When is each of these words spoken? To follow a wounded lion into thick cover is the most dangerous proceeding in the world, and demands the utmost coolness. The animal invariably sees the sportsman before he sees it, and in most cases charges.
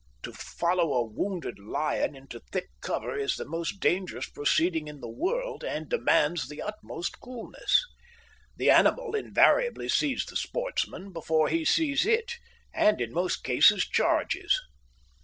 To 0.23 0.33
follow 0.33 0.95
a 0.95 1.05
wounded 1.05 1.59
lion 1.59 2.15
into 2.15 2.39
thick 2.39 2.69
cover 2.81 3.15
is 3.15 3.35
the 3.35 3.45
most 3.45 3.79
dangerous 3.79 4.27
proceeding 4.27 4.87
in 4.87 4.99
the 4.99 5.07
world, 5.07 5.63
and 5.63 5.87
demands 5.87 6.47
the 6.49 6.59
utmost 6.59 7.19
coolness. 7.19 7.85
The 8.57 8.71
animal 8.71 9.13
invariably 9.13 9.89
sees 9.89 10.25
the 10.25 10.35
sportsman 10.35 11.13
before 11.13 11.49
he 11.49 11.63
sees 11.65 12.03
it, 12.07 12.33
and 12.73 12.99
in 12.99 13.13
most 13.13 13.43
cases 13.43 13.85
charges. 13.85 14.59